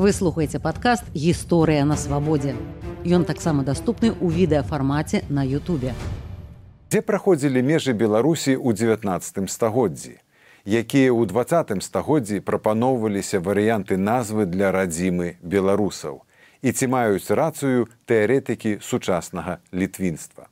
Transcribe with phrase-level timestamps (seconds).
[0.00, 2.54] Вы слухаеце падкаст гісторыя на свабодзе.
[3.04, 5.92] Ён таксама даступны ў відэафармаце на Ютубе.
[6.88, 10.16] Дзе праходзілі межы Беларусі ў 19 стагоддзі,
[10.64, 16.24] якія ў двадцатым стагоддзі прапаноўваліся варыянты назвы для радзімы беларусаў
[16.64, 20.48] і ці маюць рацыю тэарэтыкі сучаснага літвінства.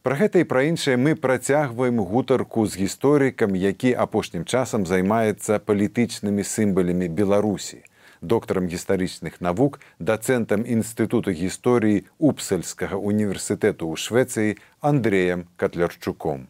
[0.00, 6.40] Пра гэта і пра іншае мы працягваем гутарку з гісторыкам, які апошнім часам займаецца палітычнымі
[6.40, 7.84] сімбалямі Беларусі,
[8.20, 14.50] доктарам гістарычных навук, дацэнтам інстытуту гісторыі Упсальскага універсітэту ў Швецыі
[14.80, 16.48] Андреем Катлярчуком.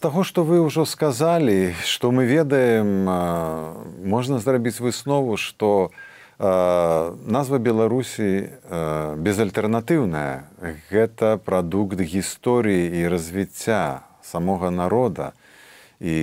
[0.00, 3.04] таго што вы ўжо сказалі што мы ведаем
[4.00, 5.92] можна зрабіць выснову што
[6.40, 8.48] назва беларусі
[9.20, 10.48] безальтэрнатыўная
[10.88, 15.36] гэта прадукт гісторыі і развіцця самога народа
[16.00, 16.14] і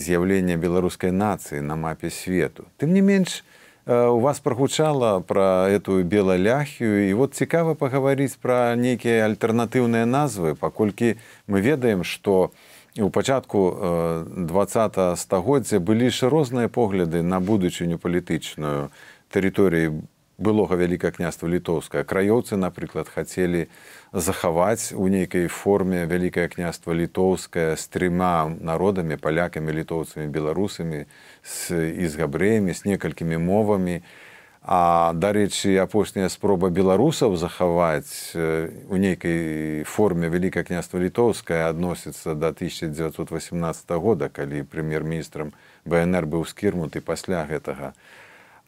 [0.00, 2.64] з'яўлення беларускай нацыі на мапе свету.
[2.80, 3.44] Тым не менш
[3.86, 11.14] у вас прагучала пра этую белаляхію і вот цікава пагаварыць пра нейкія альтэрнатыўныя назвы паколькі
[11.46, 12.50] мы ведаем што
[12.98, 14.66] у пачатку два
[15.14, 18.90] стагоддзя былі ж розныя погляды на будучыню палітычную
[19.30, 20.02] тэрыторыі
[20.38, 22.04] былога вялікае княства літоўскае.
[22.04, 23.66] Краёўцы напрыклад хацелі
[24.12, 31.08] захаваць у нейкай форме вялікае княства літоўскае з трыма народамі палякамі літоўцамі беларусамі
[31.40, 34.04] з, і з габрэямі з некалькімі мовамі.
[34.66, 43.90] А дарэчы апошняя спроба беларусаў захаваць у нейкай форме вялікае княства літоўскае адносіцца да 1918
[44.02, 45.54] года калі прэм'ер-міністрам
[45.86, 47.94] бнр быў скірнуты пасля гэтага.
[47.94, 48.25] А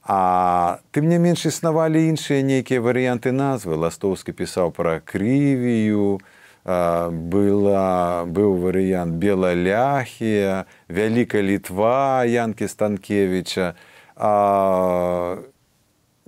[0.08, 3.76] тым не менш існавалі іншыя нейкія варыянты назвы.
[3.76, 6.24] Ластоўскі пісаў пра крывію,
[6.64, 13.76] была, быў варыянт белаляхія, вялікая літва янкі станкевіча.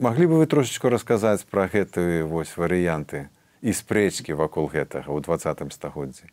[0.00, 3.28] Маглі бы вы трошечку расказаць пра гэтыя варыянты
[3.60, 6.28] і спрэчкі вакол гэтага ў двадцатым стагоддзі.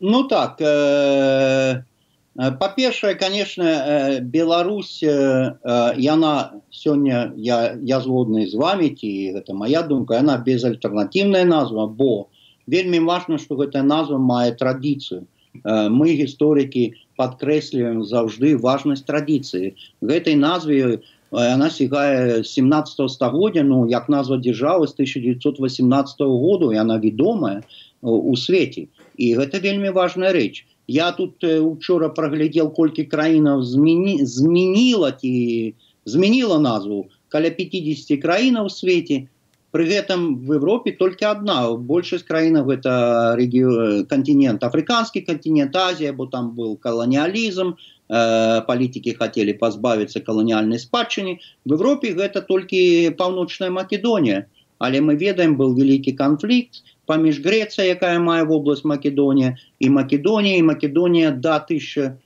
[0.00, 0.60] Ну так.
[0.60, 1.87] Э
[2.38, 6.34] па-першае конечно Беларусь яна
[6.70, 12.28] сёння я я згодны з вами ці гэта моя думка она безальтэрнатыўная назва бо
[12.68, 15.26] вельмі важно что гэтая назва мае традыцыю.
[15.66, 19.74] Мы гісторыкі подкрэсліваем заўжды важнасць традыцыі.
[20.04, 21.00] Гэтай назве
[21.32, 27.64] она сігае 17 стагоддзя ну як назва дзяржавы з 1918 году і она вядомая
[28.02, 28.86] у свеце.
[29.16, 35.32] І гэта вельмі важная рэч Я тут учора праглядзеў колькі краінаў змені, змяніла ці
[36.08, 39.28] змяніла назву каля 50 краінаў у свеце.
[39.68, 46.24] Пры гэтым в Европе только одна большасць краінаў это рэгіё кантинент афрыканскі кантинент Азія, бо
[46.24, 51.36] там был каланіялізм, э, палітыкі хотели пазбавіцца каланіяльнай спадчыне.
[51.68, 54.46] В Европе гэта толькі паўночная Македонія.
[54.78, 60.68] Але мы ведаем был вялікі канфлікт паміж Грецыя, якая мае вобласць Македонія і Македонія і
[60.70, 62.16] Македонія да 1000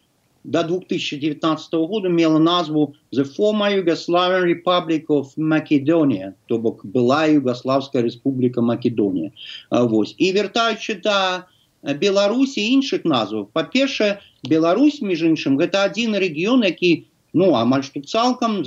[0.44, 8.03] до 2019 года мела назву the former Yugoslavian Republic of Macedonia, то бок была Югославская
[8.03, 9.31] Республика Македонія.
[9.70, 10.15] Вось.
[10.19, 11.47] І вяртаючы да
[11.82, 13.49] Беларусі іншых назваў.
[13.53, 18.62] Па-першае, Беларусь між іншым гэта адзін рэгіён, які ну амаль што цалкам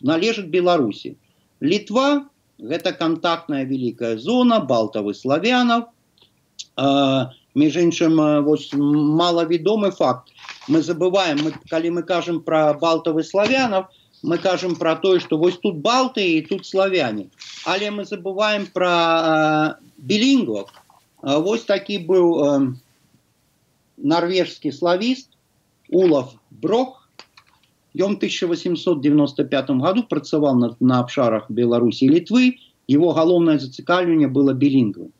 [0.00, 1.14] належыць Беларусі.
[1.62, 2.26] Літва
[2.58, 5.88] гэта контактная великая зона балтавы славянов
[7.54, 10.30] меж іншым вось малавядомы факт.
[10.68, 13.86] Мы забываем мы калі мы кажам про балтавы славянов
[14.22, 17.30] мы кажам про тое что вось тут балты і тут славяне.
[17.64, 20.70] Але мы забываем про билингов
[21.22, 22.76] вось такі быў
[23.98, 25.30] норвежскі славіст
[25.88, 27.07] улов брох
[27.98, 32.44] Ён 1895 году працаваў на, на абшарах Беларусі і літвы
[32.88, 35.10] его галоўнае зацікаўленне было білінгвы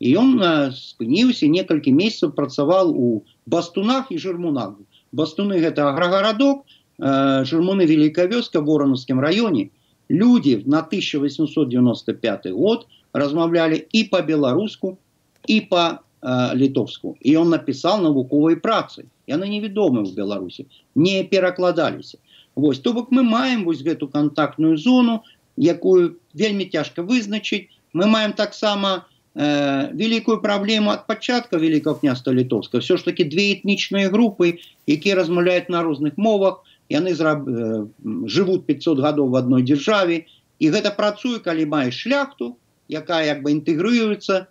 [0.00, 0.40] і ён
[0.76, 3.08] спыніўся некалькі месяцаў працаваў у
[3.46, 4.76] бастунах і жырмунах
[5.12, 6.66] бастуны гэта аграгарадок
[6.98, 9.70] жырмуны великая вёска воронаўскім раёне
[10.08, 14.98] люди на 1895 год размаўлялі і по-беларуску
[15.46, 22.18] і по літовску і он напісаў навуковай працы яны невядомы ў беларусі не перакладаліся
[22.56, 25.22] Вось то бок мы маем вось гэту контактную зону
[25.56, 32.78] якую вельмі цяжка вызначыць мы маем таксама э, великкую праблему ад пачатка великого княства літовска
[32.78, 37.46] все ж таки две этнічныя групы якія размаўляюць на розных мовах яны зраб...
[37.46, 37.86] э,
[38.26, 40.26] живут 500 гадоў в одной дзяржаве
[40.58, 42.56] і гэта працуе калі маеш шляхту
[42.88, 44.48] якая як бы інтэгрыюецца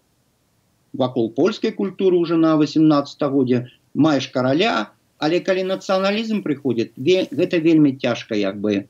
[0.98, 6.92] вакол польскай культуры уже на 18 годзе маеш караля але калі нацыяналізм прыходзіць
[7.32, 8.86] гэта вельмі цяжка як бы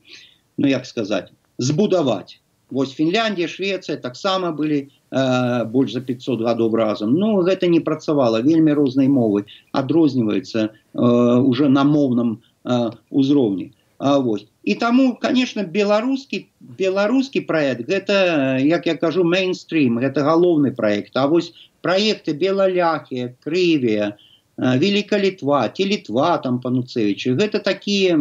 [0.58, 7.14] ну як сказаць збудаваць вось Фінляндія Швецыя таксама былі э, больш за 500 гадоў разам
[7.14, 14.18] Ну гэта не працавала вельмі рознай мовы адрозніваецца э, уже на моўным э, узроўні А
[14.18, 21.16] вось і таму конечно беларускі беларускі проект гэта як я кажу мейнстрим гэта галоўны проект.
[21.16, 21.54] А вось
[21.86, 24.16] проекты белаляхі крывія
[24.58, 28.18] велика літва ці літва там пануцевичы гэта такія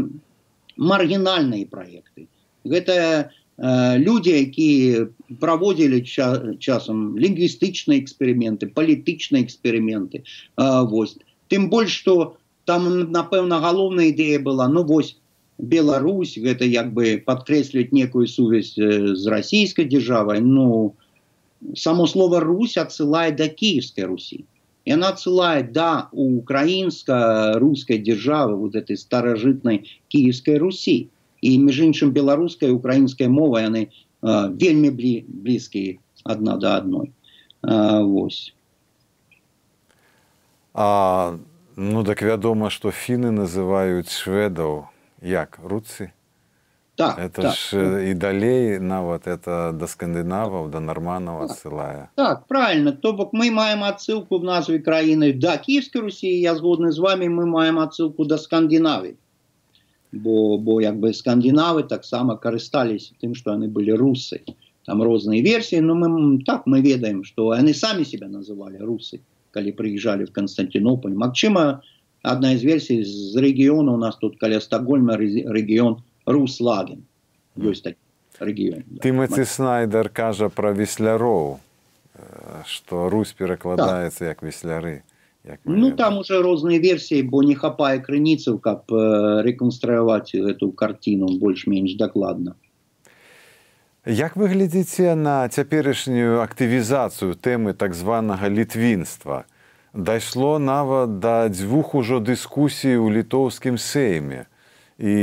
[0.77, 2.27] маргінальныя проекты.
[2.65, 5.07] Гэта люди якія
[5.39, 6.03] праводзілі
[6.59, 10.27] часам лінгвістычныя эксперыменты палітычныя эксперыменты
[10.57, 11.15] вось
[11.47, 12.35] тым больш что
[12.65, 15.15] там напэўна галоўная ідэя была ну вось
[15.57, 20.95] Беларусь гэта як бы падкрэсліваць некую сувязь з расійскай дзяржавай ну
[21.75, 24.45] само слово Русь адсылае да кіевскай Русі
[24.85, 31.09] яна отсылает да украинско-русской державы вот этой старожитной киевской Руси.
[31.41, 33.89] И между іншым беларускай украинской мовой яны
[34.21, 37.11] э, вельмі бли, блізкія одна до одной.
[37.63, 38.53] Э, Вось.
[40.73, 41.37] А,
[41.75, 44.89] ну так вядома что фіны называют шведаў
[45.21, 46.11] як руцы
[46.95, 48.07] так, это так, ж так.
[48.07, 52.91] і далей нават это да скандынаваў да нарманаў адсылае так, так правильно.
[52.91, 57.27] То бок мы маем адсылку в назве краіны да кіевскай Русі я згодны з вами
[57.27, 59.15] мы маем адсылку да скандинавы
[60.11, 64.41] бо бо як бы скандинавы таксама карысталіся тым что яны былі русы.
[64.85, 69.19] Там розныя версіі но мы так мы ведаем что яны самі себя называли русы
[69.51, 71.11] калі прыїжджалі в константинополь.
[71.11, 71.81] Магчыма
[72.23, 77.05] одна из версій з рэгіёна у нас тут каля стагольма рэгіён Руслаген
[77.57, 77.95] ёсць так
[78.39, 81.59] рэгіён Тымаці снайдер кажа пра весляроў
[82.65, 84.27] што Русь перакладаецца так.
[84.27, 85.03] як весляры
[85.63, 88.89] Ну там уже розныя версіі бо не хапае крыніцаў каб
[89.45, 92.55] рэканструяваць эту карціну больш-менш дакладна
[94.05, 99.45] Як вы глядзіце на цяперашнюю актывізацыю тэмы так званага літвінства?
[99.93, 104.45] Дайшло нават да дзвюх ужо дыскусій у літоўскім сейме
[104.99, 105.13] і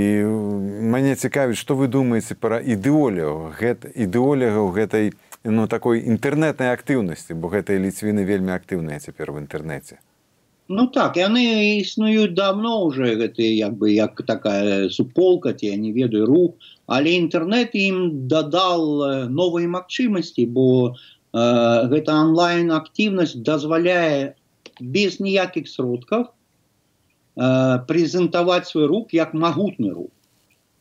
[0.93, 5.13] мяне цікавіць што вы думаеце пра ідэолію гэта ідэолігаў гэтай
[5.45, 9.97] ну такой інтэрнетнай актыўнасці бо гэтыя ліцвіны вельмі актыўныя цяпер в інтэрнэце
[10.69, 11.45] ну так яны
[11.81, 16.53] існуюць давно уже гэты як бы як такая суполка ці я не ведаю рух.
[16.87, 18.85] Але інтэрнет ім дадал
[19.29, 24.37] новыя магчымасці бо э, гэта онлайн актыўнасць дазваляе
[24.81, 26.29] без ніякіх сродкаў
[27.35, 30.11] прэзентаваць свой рук як магутны рух.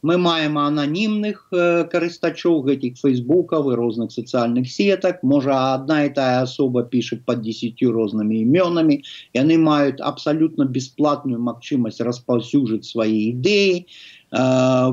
[0.01, 5.21] Мы маем ананімных э, карыстачоў гэтых фейсбукаў і розных сацыяльных сетак.
[5.21, 8.97] Можа адна і тая асоба піша под 10 рознымі імёнамі.
[9.37, 13.85] Яны маюць абсалютна бясплатную магчымасць распаўсюджыць свае ідэі.
[14.33, 14.89] Э,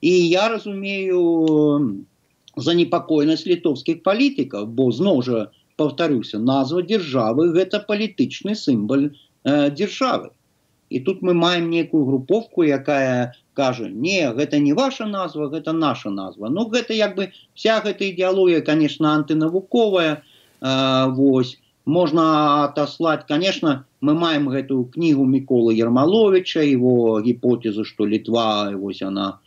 [0.00, 2.06] і я разумею
[2.56, 10.35] занепакойнасць літоўскіх палітыкаў, бо зноў жа паўтарюся, назва дзяржавы гэта палітычны сімбаль э, дзяржавы
[10.90, 16.10] і тут мы маем некую групоўку якая кажа не гэта не ваша назва гэта наша
[16.10, 20.22] назва ну гэта як бы вся гэта ідэалогія конечно антынавуковая
[20.60, 21.58] Вось.
[21.84, 29.38] Можна отослать конечно мы маем гэтую кнігу міколы ермаловича его гіпотэзу что літва вось она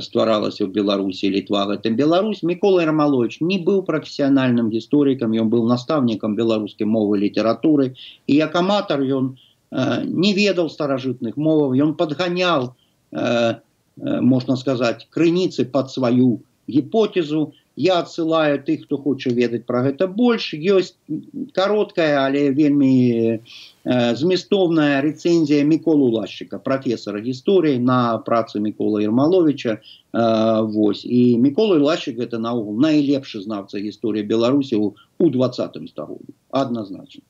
[0.00, 2.42] стваралася ў беларусі літва гэтым Беларусь.
[2.42, 7.92] Мікола ермалович не быў прафесіянальным гісторыкам ён был настаўнікам беларускай мовы літаратуры.
[8.26, 12.74] І як аматар ён у Э, не ведаў старажытных моваў ён подганял
[13.12, 19.82] э, э, можна сказаць крыніцы под сваю гіпотэзу я адсылаю тых хто хоча ведаць про
[19.84, 20.96] гэта больш ёсць
[21.52, 23.42] кароткая але вельмі
[23.84, 29.78] зместовная рэцэнзія міколу лашчыка професора гісторыі на працы мікола ермаловича
[30.16, 37.20] Вось і міколы лашчык гэта наогул найлепшы знаўца гісторыі беларусі у двадцатым стагоддзі адназначна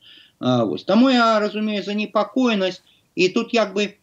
[0.40, 0.84] Вось.
[0.84, 2.82] Таму я разумею занепакоенасць
[3.14, 3.96] і тут як бы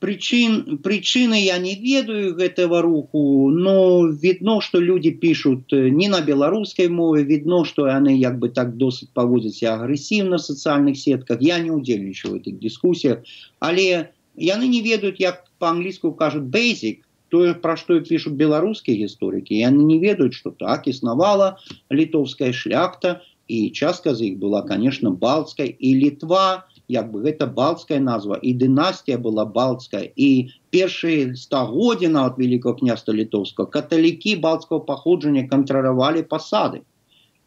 [0.00, 6.88] прычын прычыны я не ведаю гэтага руху но відно что люди пишут не на беларускай
[6.88, 11.42] мове відно что яны як бы так досыць паводзяць агрэсіўна в социальных сетках.
[11.42, 13.18] Я не удзельнічаю этих дискуссиях.
[13.58, 19.84] Але яны не ведаюць як по-англійску кажут basic тое пра што пишут беларускія гісторыкі яны
[19.84, 21.58] не ведаюць что так існавала
[21.90, 27.98] літоўская шляхта і частка з іх была конечно балтская і літва як бы гэта балтская
[28.02, 30.10] назва і дынастія была балтская.
[30.16, 36.82] І першые стагоддзіна от великого княства літоўского каталікі балтского паходжання кантралявалі пасады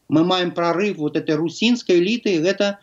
[0.09, 2.79] мы маем прорыв вот этой русінской эліты гэта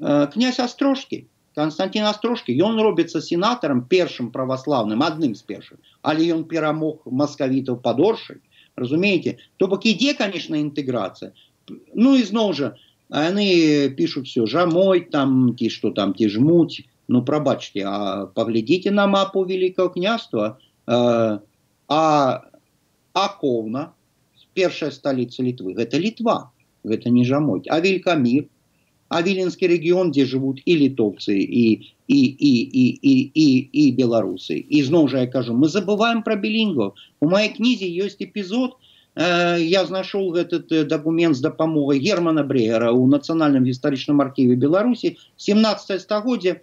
[0.00, 6.44] э, князь астрожки Константин Астрожкі ён робіцца сенатарам першым праваслаўным адным з першых але ён
[6.48, 8.40] перамог маскавітаў падоршай
[8.76, 11.32] разумееце то бок ідзе конечно інтэграцыя
[11.94, 12.74] ну і зноў жа
[13.12, 19.06] яны пишут все жамой там ці что там ці жмуць ну прабачьте а поглядите на
[19.06, 21.38] мапу великого княства э,
[21.88, 22.02] а
[23.12, 23.92] акоўна
[24.54, 26.50] першая столица літвы гэта літва
[26.84, 28.48] гэта не жамой а великамир
[29.12, 31.66] а віленскі рэгіён дзе жывуць і літоўцы і
[32.08, 33.14] і і і і
[33.44, 33.48] і
[33.82, 38.24] і беларусы і зноў жа я кажу мы забываем про білінгу у маёй кнізе ёсць
[38.24, 44.56] эпізод э, я знайшоў этот э, документ з дапамогай германа брегера у нацыянальным гістарычным архіве
[44.56, 46.60] беларусі 17 стагоддзя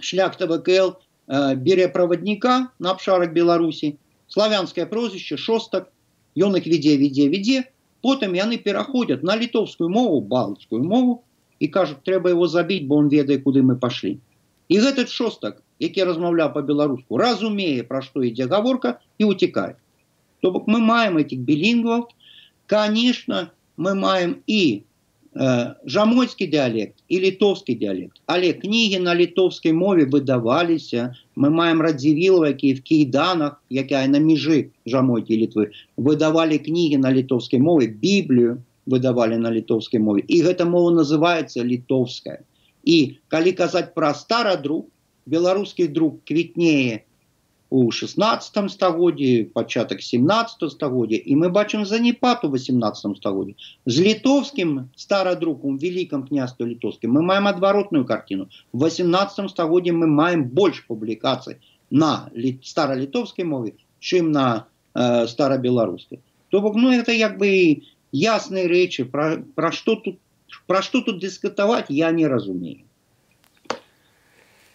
[0.00, 0.96] шляхта вКл
[1.28, 3.96] э, бере правадніка на абшарах беларусі
[4.28, 5.92] славянскае прозвішча шостак.
[6.36, 7.64] Ён их вядзе вядзе вядзе
[8.00, 11.24] потым яны пераходят на літоўскую мову балцкую мову.
[11.58, 14.16] І кажуць трэба его забіць бо он ведае куды мы пашлі
[14.68, 19.74] і гэтый шостак які размаўляў по-беларуску разумее пра што ідзе гаворка і уцікае
[20.40, 22.08] то бок мы маем этих білінгваў
[22.66, 24.82] конечно мы маем і
[25.34, 32.54] э, жамойскі дыялект і літоўскі дыялект але кнігі на літоўскай мове выдаваліся мы маем радзівілова
[32.54, 39.36] які в кейданах якая на межы жамойкі літвы выдавалі кнігі на літоўскай мове біблію выдавалі
[39.36, 40.24] на літоўскай мове.
[40.26, 42.40] І гэта мова называется літоўская.
[42.84, 44.88] І калі казаць пра старадрук
[45.28, 47.04] беларускі друк квітнее
[47.73, 54.93] у 16 стагоддзі пачатак 17 стагоддзя і мы бачым занепад у 18 стагоддзе з літоўскім
[54.95, 61.57] старадрукам великкам княству літоўскім мы маем адваротную картину в 18 стагоддзе мы маем больш публікацый
[61.89, 62.29] на
[62.61, 67.81] старалітоўскай мове чым на э, старабеларускай то бок ну это як бы
[68.13, 70.21] ясныя рэчы пра, пра што тут
[70.69, 72.85] пра што тут дыскатаваць я не разумею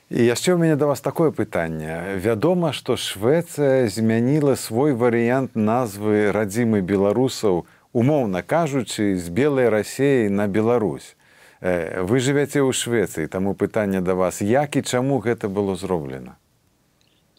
[0.10, 2.20] І яшчэ ў мяне да вас такое пытанне.
[2.20, 10.48] Вядома што швецыя змяніла свой варыянт назвы радзімы беларусаў умоўна кажучы з белай рассеяй на
[10.48, 11.16] Беларусь
[11.64, 16.36] вы жывяце ў швецыі таму пытанне да вас як і чаму гэта было зроблена?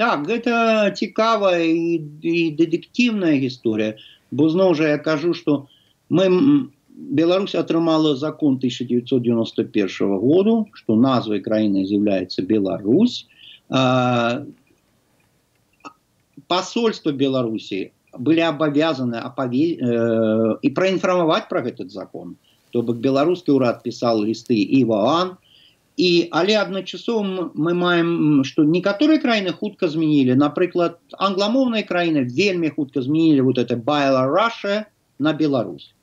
[0.01, 4.01] Так гэта цікавая і, і дэдыктыўная гісторыя.
[4.33, 5.69] Бо зноў жа я кажу што
[6.09, 6.33] мы
[6.95, 13.27] Беларусь атрымала закон 1991 году, что назвай краіны з'яўляецца Беларусь.
[16.47, 19.75] Посольство Беларусі были обязаны опове...
[19.75, 22.37] э, и проинформовать про этот закон.
[22.71, 25.35] То бок беларускі ўрад писал листы і Ваан,
[25.97, 33.03] і але адначасова мы маем что некаторыя краіны хутка змянілі напрыклад англамоўныя краіны вельмі хутка
[33.03, 34.87] змянілі вот это байла Russia
[35.19, 35.95] на Беларусь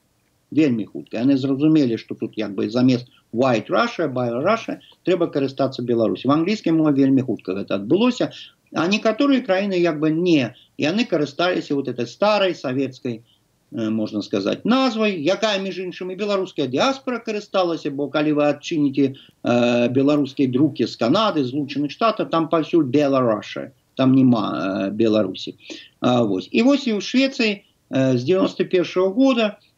[0.52, 1.24] вельмі хутка.
[1.24, 6.32] Яны зразумелі что тут як бы замест white Russia by Russia трэба карыстацца Беларусь в
[6.32, 8.32] англійскай мове вельмі хутка гэта адбылося
[8.76, 10.56] а некаторыя краіны як бы не.
[10.78, 13.24] Яны карысталіся вот этой старой советской
[13.72, 19.16] э, можно сказать назвай якая між іншым і беларуская диаспора карысталася бо калі вы адчыніце
[19.16, 25.56] э, беларускія друкі з канады злучаных штатов там паўсюль беларуша там няма э, беларусі.
[26.02, 26.50] Вось.
[26.52, 29.71] І вось і ў швецыі э, з 91 -го года у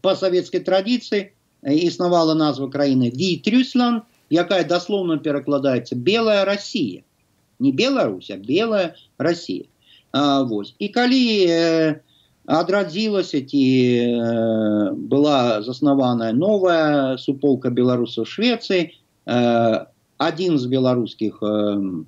[0.00, 1.32] по советской традиции
[1.62, 7.02] існавала назва краіны Вітрюслан, якая даслоўна перакладаецца белая Россия.
[7.58, 9.64] Не Беларусь, а белая Россия.
[10.12, 10.74] А, вось.
[10.78, 12.00] І калі э,
[12.48, 13.64] адрадзілася ці
[14.08, 19.84] э, была заснаваная новая суполка беларусаў Швецыі, э,
[20.16, 22.04] адзін з беларускіх э,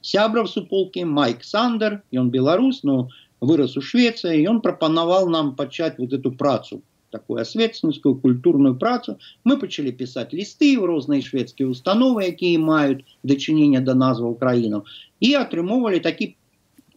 [0.00, 3.12] сябраў суполкі Майк Сандер, ён беларус, но
[3.42, 9.18] вырос у Швеции, и он пропоновал нам почать вот эту працу, такую осветственную, культурную працу.
[9.44, 14.82] Мы начали писать листы в разные шведские установы, которые имеют дочинение до назвы Украины,
[15.20, 16.36] и отрымовывали такие,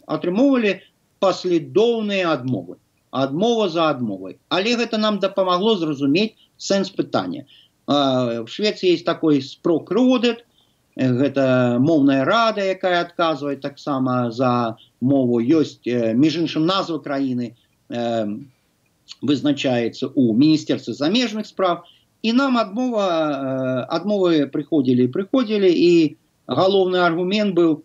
[0.06, 0.82] отрымовывали
[1.18, 2.76] последовные отмовы.
[3.10, 4.36] Адмова за адмовай.
[4.50, 7.46] Але гэта нам дапамагло зразумець сэнс пытання.
[7.86, 10.44] В Швеции есть такой спрок родет,
[10.96, 15.40] гэта моўная рада якая адказвае таксама за мову.
[15.40, 18.26] Ёсць між іншым назва краіны э,
[19.20, 21.84] вызначаецца у міністерстве замежных справ
[22.22, 26.16] і нам адмова э, адмовы прыходзілі прыходзілі і
[26.48, 27.84] галоўны аргумент быў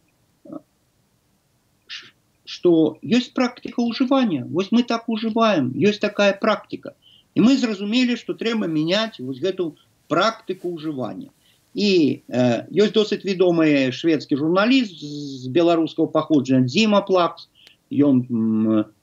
[2.51, 4.47] что ёсць практика ўжывання.
[4.47, 6.95] Вось мы так ужываем ёсць такая практика
[7.35, 9.75] і мы зразумелі что трэба мяняць вось гэту
[10.07, 11.35] практыку ўжывання
[11.73, 17.47] і э, ёсць досыць вядомы шведскі журналіст з беларускаго паходжання дзіма плакс.
[17.91, 18.23] Ён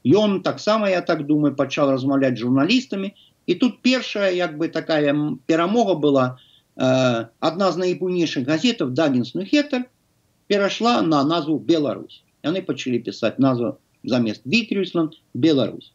[0.05, 3.13] ён таксама я так думаю пачаў размаўляць журналістамі
[3.49, 5.13] і тут першая як бы такая
[5.47, 6.39] перамога была
[6.79, 9.85] одна з найбуйнейших газетаў дагінсну хетер
[10.47, 15.93] перайшла на назву Беларусь яны пачалі пісаць назву замест Вітрюсланд Беларусь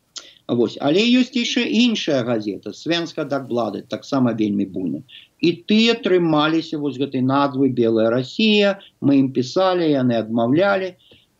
[0.48, 0.78] Вось.
[0.82, 5.02] але ёсць яшчэ іншая газета свенска дакблады таксама вельмі буйна
[5.44, 10.94] і тыя трымаліся вось гэтай назвы белая Росія мы ім пісалі яны адмаўлялі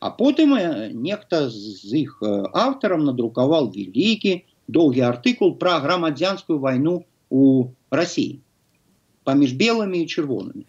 [0.04, 0.56] а потым
[1.04, 4.34] нехта з іх аўтарам надрукаваў вялікі
[4.78, 6.96] доўгі артыкул пра грамадзянскую вайну
[7.30, 7.46] у
[8.02, 8.34] Росіі
[9.30, 10.68] паміж белымі і чырвонымі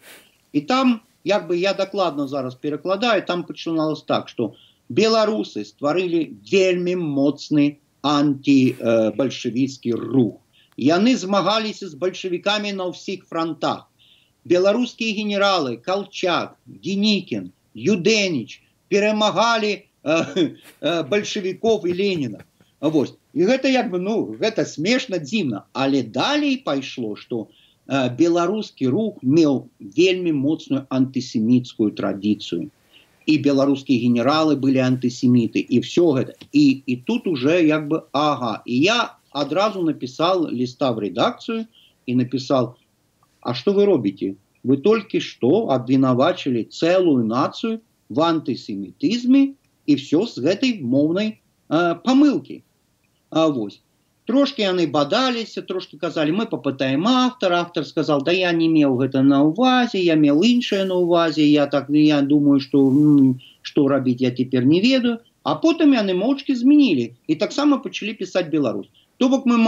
[0.52, 4.54] і там як бы я дакладна зараз перакладаю там пачыналось так что
[4.88, 6.22] беларусы стварылі
[6.54, 7.66] вельмі моцны
[8.14, 10.43] антибальшавіцкі рух
[10.76, 13.86] Яны змагаліся з бальшавікамі на ўсіх фронтах.
[14.44, 19.72] Беларускія генералы, Калчак, Генікін, Юдэніч перамагалі
[20.04, 22.44] э, э, бальшавіков і Леніна.
[22.80, 23.14] Вось.
[23.34, 29.18] І гэта як бы ну гэта смешна дзіўна, але далей пайшло, што э, беларускі рух
[29.22, 32.68] меў вельмі моцную антысеміцкую традыцыю.
[33.24, 36.36] І беларускія генералы былі антысеміты і все гэта.
[36.52, 41.66] І, і тут уже як бы ага і я адразу написал листа в редакцию
[42.06, 42.78] и написал,
[43.40, 44.36] а что вы робите?
[44.62, 52.64] Вы только что обвиновачили целую нацию в антисемитизме и все с этой мовной э, помылки.
[53.30, 53.72] А, вот.
[54.24, 57.52] Трошки они бадались, трошки казали, мы попытаем автор.
[57.52, 61.66] Автор сказал, да я не имел это на увазе, я имел иншее на увазе, я
[61.66, 62.90] так, я думаю, что,
[63.60, 65.20] что робить я теперь не ведаю.
[65.42, 67.16] А потом яны молчки зменили.
[67.26, 68.88] И так само почали писать Беларусь.
[69.18, 69.58] То бок мы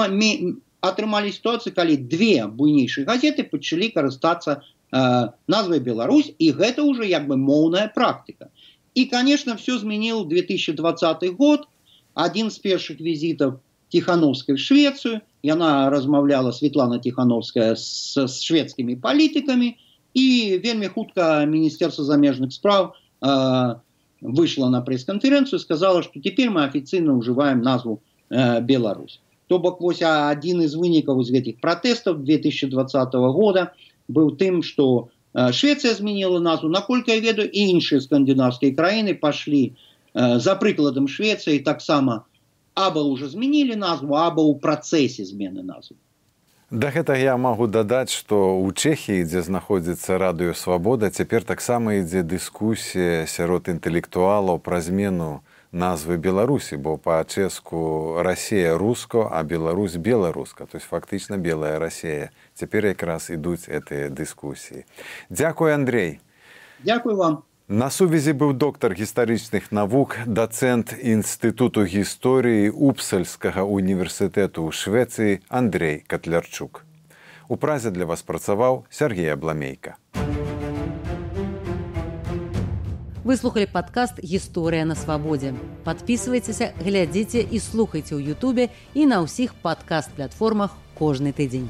[0.87, 7.27] атрымалі сітуацыю калі две буйнейшыя газеты пачалі карыстацца э, назвай Беларусь і гэта уже як
[7.27, 8.51] бы моўная практыка.
[8.95, 11.69] І конечно все зменил 2020 год.
[12.15, 13.61] Один з першых візітаў
[13.91, 15.21] тихохановской в Швецию.
[15.43, 19.77] Яна размаўляла Светлана тихохановская с, с шведскімі палітыкамі
[20.15, 20.27] і
[20.65, 23.75] вельмі хутка міністерства замежных справ э,
[24.21, 30.03] выйшла на пресс-конференцию сказала что теперь мы офіцыйна уживаем назву э, Беларусь То бок вось
[30.03, 33.73] адзін з вынікаў з гэтых пратэстаў 2020 года
[34.09, 39.77] быў тым, што Швецыя зменіла назву, наколькі я ведаю, і іншыя скандынаўскія краіны пашлі
[40.17, 42.25] за прыкладам Швецыі таксама
[42.73, 45.97] або ўжо змянілі назву, або ў працэсе змены назвы.
[46.71, 53.29] Да гэтага я магу дадаць, што ў Чэхіі, дзе знаходзіцца радыёвабода, цяпер таксама ідзе дыскусія
[53.31, 60.89] сярод інтэлектуалаў пра змену назвы беларусі бо па-чэску россия руско а беларусь беларуска то есть
[60.89, 64.89] фактычна белая россия цяпер якраз ідуць этыя дыскусіі
[65.29, 66.21] дзякуй андрей.
[66.81, 67.43] Дзякую вам.
[67.69, 76.87] На сувязі быў доктар гістарычных навук дацэнт інстытуту гісторыі упсальскага універсітэту ў швецыі андрей катлярчук
[77.49, 79.99] у празе для вас працаваў сергей абламейка
[83.27, 85.51] выслухали падкаст гісторыя на свабодзе
[85.83, 91.67] подписывайтеся глядзіце і слухайте ў Ютубе і на ўсіх падкаст платформах кожны тыдзень